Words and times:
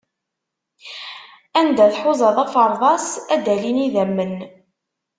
Anda 1.59 1.85
tḥuzaḍ 1.93 2.37
afeṛḍas, 2.45 3.07
ad 3.33 3.41
d-alin 3.45 3.83
idammen. 3.85 4.35